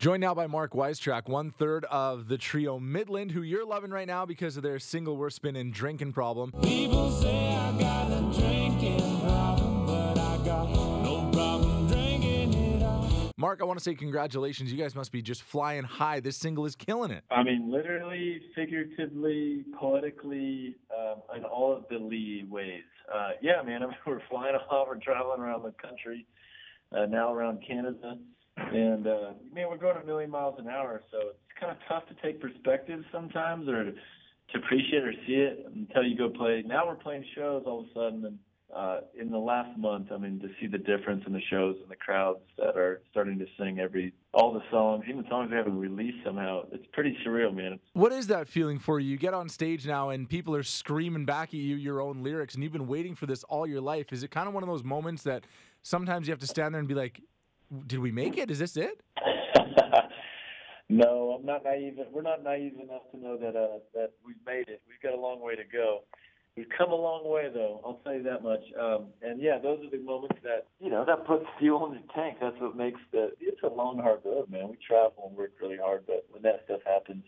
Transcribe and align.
Joined 0.00 0.20
now 0.20 0.32
by 0.32 0.46
Mark 0.46 0.74
Wystrach, 0.74 1.26
one 1.28 1.50
third 1.50 1.84
of 1.86 2.28
the 2.28 2.38
trio 2.38 2.78
Midland, 2.78 3.32
who 3.32 3.42
you're 3.42 3.66
loving 3.66 3.90
right 3.90 4.06
now 4.06 4.24
because 4.24 4.56
of 4.56 4.62
their 4.62 4.78
single 4.78 5.16
We're 5.16 5.28
Spinning 5.28 5.72
drinking 5.72 6.12
problem. 6.12 6.52
People 6.62 7.10
say 7.10 7.56
I 7.56 7.76
got 7.80 8.06
a 8.12 8.20
drinking 8.40 9.20
problem, 9.22 9.86
but 9.86 10.16
I 10.16 10.36
got 10.44 10.70
no 10.70 11.28
problem 11.32 11.88
drinking 11.88 12.54
it 12.54 12.82
all. 12.84 13.32
Mark, 13.36 13.60
I 13.60 13.64
want 13.64 13.80
to 13.80 13.82
say 13.82 13.96
congratulations. 13.96 14.70
You 14.70 14.78
guys 14.78 14.94
must 14.94 15.10
be 15.10 15.20
just 15.20 15.42
flying 15.42 15.82
high. 15.82 16.20
This 16.20 16.36
single 16.36 16.64
is 16.64 16.76
killing 16.76 17.10
it. 17.10 17.24
I 17.32 17.42
mean, 17.42 17.68
literally, 17.68 18.40
figuratively, 18.54 19.64
poetically, 19.80 20.76
um, 20.96 21.22
in 21.36 21.42
all 21.42 21.76
of 21.76 21.86
the 21.90 21.98
Lee 21.98 22.46
ways. 22.48 22.84
Uh, 23.12 23.30
yeah, 23.42 23.62
man, 23.62 23.82
I 23.82 23.86
mean, 23.86 23.96
we're 24.06 24.22
flying 24.30 24.54
off, 24.70 24.86
we're 24.86 25.00
traveling 25.00 25.40
around 25.40 25.64
the 25.64 25.72
country, 25.72 26.24
uh, 26.96 27.06
now 27.06 27.32
around 27.32 27.62
Canada. 27.66 28.18
And, 28.56 29.06
uh, 29.06 29.32
man, 29.54 29.68
we're 29.70 29.76
going 29.76 29.96
a 29.96 30.04
million 30.04 30.30
miles 30.30 30.56
an 30.58 30.68
hour, 30.68 31.02
so 31.12 31.18
it's 31.28 31.60
kind 31.60 31.70
of 31.70 31.78
tough 31.88 32.08
to 32.08 32.14
take 32.22 32.40
perspective 32.40 33.04
sometimes 33.12 33.68
or 33.68 33.84
to, 33.84 33.92
appreciate 34.54 35.04
or 35.04 35.12
see 35.26 35.34
it 35.34 35.66
until 35.74 36.02
you 36.02 36.16
go 36.16 36.28
play. 36.28 36.64
Now 36.66 36.86
we're 36.86 36.96
playing 36.96 37.24
shows 37.36 37.62
all 37.66 37.80
of 37.80 37.86
a 37.86 37.94
sudden, 37.94 38.24
and 38.24 38.38
uh, 38.74 39.00
in 39.18 39.30
the 39.30 39.38
last 39.38 39.76
month, 39.78 40.08
I 40.12 40.18
mean, 40.18 40.38
to 40.40 40.48
see 40.60 40.66
the 40.66 40.78
difference 40.78 41.24
in 41.26 41.32
the 41.32 41.40
shows 41.48 41.76
and 41.80 41.90
the 41.90 41.96
crowds 41.96 42.40
that 42.58 42.76
are 42.76 43.00
starting 43.10 43.38
to 43.38 43.46
sing 43.58 43.78
every 43.78 44.12
all 44.34 44.52
the 44.52 44.62
songs, 44.70 45.04
even 45.08 45.24
songs 45.30 45.50
we 45.50 45.56
haven't 45.56 45.78
released 45.78 46.18
somehow. 46.24 46.64
It's 46.70 46.84
pretty 46.92 47.16
surreal, 47.26 47.54
man. 47.54 47.80
What 47.94 48.12
is 48.12 48.26
that 48.26 48.46
feeling 48.46 48.78
for 48.78 49.00
you? 49.00 49.10
You 49.10 49.16
get 49.16 49.32
on 49.32 49.48
stage 49.48 49.86
now 49.86 50.10
and 50.10 50.28
people 50.28 50.54
are 50.54 50.62
screaming 50.62 51.24
back 51.24 51.48
at 51.48 51.54
you 51.54 51.76
your 51.76 52.02
own 52.02 52.22
lyrics, 52.22 52.54
and 52.54 52.62
you've 52.62 52.72
been 52.72 52.86
waiting 52.86 53.14
for 53.14 53.24
this 53.24 53.42
all 53.44 53.66
your 53.66 53.80
life. 53.80 54.12
Is 54.12 54.22
it 54.22 54.30
kind 54.30 54.46
of 54.46 54.54
one 54.54 54.62
of 54.62 54.68
those 54.68 54.84
moments 54.84 55.22
that 55.22 55.44
sometimes 55.82 56.28
you 56.28 56.32
have 56.32 56.40
to 56.40 56.46
stand 56.46 56.74
there 56.74 56.78
and 56.80 56.88
be 56.88 56.94
like, 56.94 57.22
did 57.86 58.00
we 58.00 58.12
make 58.12 58.36
it? 58.36 58.50
Is 58.50 58.58
this 58.58 58.76
it? 58.76 59.00
no, 60.90 61.38
I'm 61.38 61.46
not 61.46 61.64
naive. 61.64 61.98
We're 62.12 62.22
not 62.22 62.44
naive 62.44 62.74
enough 62.74 63.10
to 63.12 63.18
know 63.18 63.38
that 63.38 63.56
uh, 63.56 63.78
that 63.94 64.12
we've 64.24 64.36
made 64.46 64.68
it. 64.68 64.82
We've 64.86 65.00
got 65.02 65.18
a 65.18 65.20
long 65.20 65.40
way 65.40 65.56
to 65.56 65.64
go. 65.64 66.00
We've 66.58 66.66
come 66.76 66.90
a 66.90 66.96
long 66.96 67.22
way, 67.24 67.48
though. 67.54 67.80
I'll 67.84 68.00
tell 68.02 68.14
you 68.14 68.24
that 68.24 68.42
much. 68.42 68.64
Um, 68.76 69.06
and 69.22 69.40
yeah, 69.40 69.60
those 69.62 69.78
are 69.86 69.90
the 69.96 70.02
moments 70.02 70.38
that 70.42 70.66
you 70.80 70.90
know 70.90 71.04
that 71.04 71.24
puts 71.24 71.44
fuel 71.56 71.86
in 71.86 71.92
the 71.92 72.02
tank. 72.12 72.38
That's 72.40 72.60
what 72.60 72.76
makes 72.76 72.98
the. 73.12 73.30
It's 73.38 73.62
a 73.62 73.68
long, 73.68 73.98
hard 73.98 74.22
road, 74.24 74.50
man. 74.50 74.68
We 74.68 74.76
travel 74.84 75.28
and 75.28 75.36
work 75.36 75.52
really 75.62 75.76
hard, 75.76 76.02
but 76.08 76.26
when 76.32 76.42
that 76.42 76.62
stuff 76.64 76.80
happens, 76.84 77.22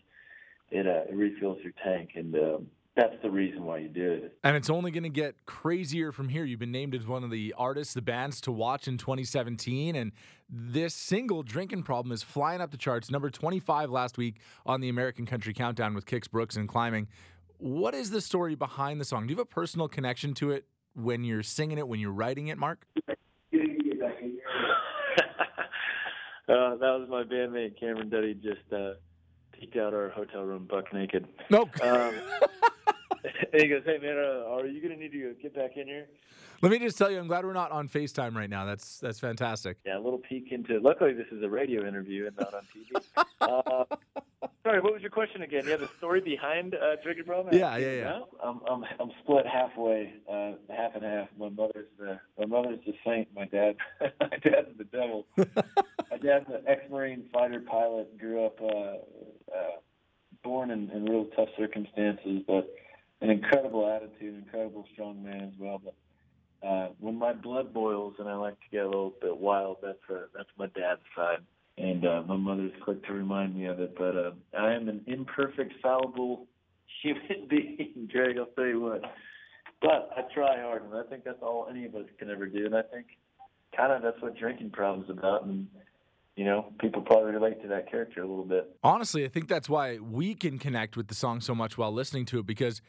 it 0.69 0.85
uh, 0.85 1.09
it 1.09 1.15
refills 1.15 1.59
your 1.63 1.71
tank, 1.81 2.09
and 2.15 2.35
um, 2.35 2.67
that's 2.97 3.15
the 3.23 3.31
reason 3.31 3.63
why 3.63 3.77
you 3.77 3.87
do 3.87 4.11
it. 4.11 4.37
And 4.43 4.57
it's 4.57 4.69
only 4.69 4.91
going 4.91 5.03
to 5.03 5.09
get 5.09 5.45
crazier 5.45 6.11
from 6.11 6.27
here. 6.27 6.43
You've 6.43 6.59
been 6.59 6.73
named 6.73 6.93
as 6.93 7.07
one 7.07 7.23
of 7.23 7.31
the 7.31 7.55
artists, 7.57 7.93
the 7.93 8.01
bands 8.01 8.41
to 8.41 8.51
watch 8.51 8.89
in 8.89 8.97
2017. 8.97 9.95
And 9.95 10.11
this 10.49 10.93
single, 10.93 11.41
Drinking 11.41 11.83
Problem, 11.83 12.11
is 12.11 12.21
flying 12.21 12.59
up 12.59 12.71
the 12.71 12.77
charts. 12.77 13.09
Number 13.09 13.29
25 13.29 13.89
last 13.89 14.17
week 14.17 14.41
on 14.65 14.81
the 14.81 14.89
American 14.89 15.25
Country 15.25 15.53
Countdown 15.53 15.95
with 15.95 16.05
Kix 16.05 16.29
Brooks 16.29 16.57
and 16.57 16.67
Climbing. 16.67 17.07
What 17.61 17.93
is 17.93 18.09
the 18.09 18.21
story 18.21 18.55
behind 18.55 18.99
the 18.99 19.05
song? 19.05 19.27
Do 19.27 19.33
you 19.33 19.37
have 19.37 19.43
a 19.43 19.45
personal 19.45 19.87
connection 19.87 20.33
to 20.35 20.49
it 20.49 20.65
when 20.95 21.23
you're 21.23 21.43
singing 21.43 21.77
it, 21.77 21.87
when 21.87 21.99
you're 21.99 22.11
writing 22.11 22.47
it, 22.47 22.57
Mark? 22.57 22.87
uh, 23.07 23.11
that 26.47 26.79
was 26.79 27.07
my 27.07 27.21
bandmate 27.21 27.79
Cameron 27.79 28.09
Duddy 28.09 28.33
just 28.33 28.73
uh, 28.73 28.93
peeked 29.51 29.77
out 29.77 29.93
our 29.93 30.09
hotel 30.09 30.41
room 30.41 30.65
buck 30.67 30.91
naked. 30.91 31.27
No. 31.51 31.69
Um, 31.83 32.15
and 33.53 33.61
he 33.61 33.67
goes, 33.67 33.83
"Hey 33.85 33.99
man, 33.99 34.17
uh, 34.17 34.49
are 34.49 34.65
you 34.65 34.81
gonna 34.81 34.97
need 34.97 35.11
to 35.11 35.35
get 35.39 35.53
back 35.53 35.77
in 35.77 35.85
here?" 35.85 36.07
Let 36.63 36.71
me 36.71 36.79
just 36.79 36.97
tell 36.97 37.11
you, 37.11 37.19
I'm 37.19 37.27
glad 37.27 37.45
we're 37.45 37.53
not 37.53 37.71
on 37.71 37.87
FaceTime 37.87 38.35
right 38.35 38.49
now. 38.49 38.65
That's 38.65 38.97
that's 38.97 39.19
fantastic. 39.19 39.77
Yeah, 39.85 39.99
a 39.99 40.01
little 40.01 40.17
peek 40.17 40.51
into. 40.51 40.79
Luckily, 40.79 41.13
this 41.13 41.27
is 41.31 41.43
a 41.43 41.49
radio 41.49 41.87
interview 41.87 42.25
and 42.25 42.35
not 42.37 42.55
on 42.55 42.63
TV. 42.75 43.25
uh, 43.41 44.21
sorry, 44.63 44.79
what 44.81 44.93
was 44.93 45.01
your 45.01 45.11
question 45.11 45.41
again? 45.41 45.63
Yeah, 45.67 45.77
the 45.77 45.89
story 45.97 46.21
behind 46.21 46.75
uh, 46.75 46.95
Drinking 47.03 47.25
Problem. 47.25 47.55
Yeah, 47.55 47.77
yeah, 47.77 47.91
yeah. 47.91 48.03
No, 48.03 48.27
I'm 48.43 48.61
I'm 48.67 48.83
I'm 48.99 49.11
split 49.23 49.45
halfway, 49.47 50.13
uh, 50.31 50.53
half 50.69 50.95
and 50.95 51.03
half. 51.03 51.27
My 51.37 51.49
mother's 51.49 51.87
the 51.99 52.19
my 52.39 52.45
mother's 52.45 52.79
the 52.85 52.93
saint. 53.05 53.27
My 53.35 53.45
dad, 53.45 53.75
my 54.19 54.37
dad's 54.43 54.77
the 54.77 54.85
devil. 54.91 55.25
my 55.37 56.17
dad's 56.21 56.47
an 56.49 56.63
ex-marine 56.67 57.25
fighter 57.33 57.61
pilot. 57.61 58.17
Grew 58.17 58.45
up, 58.45 58.59
uh, 58.61 59.55
uh, 59.55 59.77
born 60.43 60.71
in, 60.71 60.89
in 60.91 61.05
real 61.05 61.25
tough 61.35 61.49
circumstances, 61.57 62.43
but 62.47 62.73
an 63.21 63.29
incredible 63.29 63.87
attitude, 63.87 64.35
incredible 64.35 64.85
strong 64.93 65.23
man 65.23 65.51
as 65.53 65.59
well. 65.59 65.81
But 65.83 66.67
uh, 66.67 66.89
when 66.99 67.17
my 67.17 67.33
blood 67.33 67.73
boils 67.73 68.15
and 68.19 68.27
I 68.29 68.35
like 68.35 68.59
to 68.59 68.69
get 68.71 68.83
a 68.83 68.87
little 68.87 69.13
bit 69.21 69.37
wild, 69.37 69.77
that's 69.81 69.97
uh, 70.09 70.27
that's 70.35 70.49
my 70.57 70.67
dad's 70.67 71.01
side. 71.15 71.39
My 72.31 72.37
mother's 72.37 72.71
quick 72.81 73.05
to 73.07 73.13
remind 73.13 73.57
me 73.57 73.65
of 73.65 73.81
it. 73.81 73.93
But 73.97 74.15
uh, 74.15 74.31
I 74.57 74.71
am 74.71 74.87
an 74.87 75.01
imperfect, 75.05 75.73
fallible 75.81 76.47
human 77.03 77.49
being, 77.49 78.09
Greg. 78.09 78.37
I'll 78.37 78.45
tell 78.45 78.67
you 78.67 78.79
what. 78.79 79.01
But 79.81 80.11
I 80.15 80.21
try 80.33 80.61
hard, 80.61 80.83
and 80.85 80.93
I 80.93 81.03
think 81.09 81.25
that's 81.25 81.41
all 81.41 81.67
any 81.69 81.85
of 81.85 81.93
us 81.95 82.05
can 82.19 82.29
ever 82.29 82.45
do. 82.45 82.65
And 82.65 82.75
I 82.75 82.83
think 82.83 83.07
kind 83.75 83.91
of 83.91 84.01
that's 84.01 84.21
what 84.21 84.37
drinking 84.37 84.69
problems 84.69 85.09
about. 85.09 85.43
And 85.43 85.67
you 86.37 86.45
know, 86.45 86.71
people 86.79 87.01
probably 87.01 87.33
relate 87.33 87.61
to 87.63 87.67
that 87.67 87.91
character 87.91 88.23
a 88.23 88.27
little 88.27 88.45
bit. 88.45 88.77
Honestly, 88.81 89.25
I 89.25 89.27
think 89.27 89.49
that's 89.49 89.67
why 89.67 89.97
we 89.97 90.33
can 90.33 90.57
connect 90.57 90.95
with 90.95 91.09
the 91.09 91.15
song 91.15 91.41
so 91.41 91.53
much 91.53 91.77
while 91.77 91.91
listening 91.91 92.23
to 92.27 92.39
it 92.39 92.45
because 92.45 92.81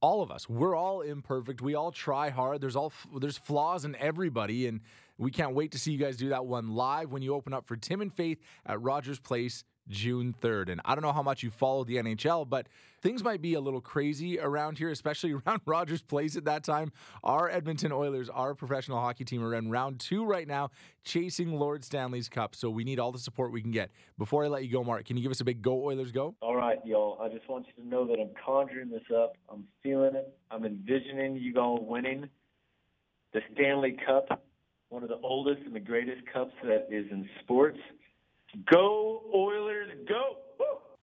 all 0.00 0.22
of 0.22 0.30
us, 0.30 0.48
we're 0.48 0.74
all 0.74 1.02
imperfect. 1.02 1.60
We 1.60 1.74
all 1.74 1.92
try 1.92 2.30
hard. 2.30 2.60
There's 2.60 2.76
all 2.76 2.92
there's 3.18 3.38
flaws 3.38 3.84
in 3.84 3.94
everybody 3.96 4.66
and 4.66 4.80
we 5.18 5.30
can't 5.30 5.54
wait 5.54 5.72
to 5.72 5.78
see 5.78 5.92
you 5.92 5.98
guys 5.98 6.16
do 6.16 6.30
that 6.30 6.46
one 6.46 6.74
live 6.74 7.12
when 7.12 7.20
you 7.20 7.34
open 7.34 7.52
up 7.52 7.66
for 7.66 7.76
Tim 7.76 8.00
and 8.00 8.12
Faith 8.12 8.38
at 8.64 8.80
Rogers 8.80 9.18
Place 9.18 9.64
June 9.90 10.34
3rd. 10.40 10.70
And 10.70 10.80
I 10.84 10.94
don't 10.94 11.02
know 11.02 11.12
how 11.12 11.22
much 11.22 11.42
you 11.42 11.50
follow 11.50 11.84
the 11.84 11.96
NHL, 11.96 12.48
but 12.48 12.68
things 13.02 13.22
might 13.22 13.42
be 13.42 13.54
a 13.54 13.60
little 13.60 13.80
crazy 13.80 14.38
around 14.38 14.78
here, 14.78 14.90
especially 14.90 15.32
around 15.46 15.60
Rogers 15.66 16.02
Place 16.02 16.36
at 16.36 16.44
that 16.44 16.64
time. 16.64 16.92
Our 17.22 17.50
Edmonton 17.50 17.92
Oilers, 17.92 18.28
our 18.30 18.54
professional 18.54 19.00
hockey 19.00 19.24
team, 19.24 19.44
are 19.44 19.54
in 19.54 19.70
round 19.70 20.00
two 20.00 20.24
right 20.24 20.46
now, 20.46 20.70
chasing 21.04 21.58
Lord 21.58 21.84
Stanley's 21.84 22.28
Cup. 22.28 22.54
So 22.54 22.70
we 22.70 22.84
need 22.84 22.98
all 22.98 23.12
the 23.12 23.18
support 23.18 23.52
we 23.52 23.60
can 23.60 23.72
get. 23.72 23.90
Before 24.16 24.44
I 24.44 24.48
let 24.48 24.64
you 24.64 24.70
go, 24.70 24.82
Mark, 24.84 25.04
can 25.04 25.16
you 25.16 25.22
give 25.22 25.32
us 25.32 25.40
a 25.40 25.44
big 25.44 25.60
go 25.60 25.84
Oilers 25.84 26.12
go? 26.12 26.34
All 26.40 26.56
right, 26.56 26.78
y'all. 26.84 27.18
I 27.20 27.28
just 27.28 27.48
want 27.48 27.66
you 27.66 27.82
to 27.82 27.88
know 27.88 28.06
that 28.06 28.18
I'm 28.18 28.30
conjuring 28.44 28.90
this 28.90 29.02
up. 29.14 29.36
I'm 29.50 29.64
feeling 29.82 30.14
it. 30.14 30.32
I'm 30.50 30.64
envisioning 30.64 31.36
you 31.36 31.58
all 31.58 31.84
winning 31.84 32.28
the 33.32 33.40
Stanley 33.54 33.96
Cup, 34.06 34.42
one 34.88 35.02
of 35.02 35.08
the 35.08 35.18
oldest 35.22 35.62
and 35.64 35.74
the 35.74 35.80
greatest 35.80 36.20
cups 36.32 36.52
that 36.64 36.88
is 36.90 37.06
in 37.10 37.28
sports. 37.42 37.78
Go 38.70 39.22
Oilers, 39.34 39.90
go! 40.08 40.39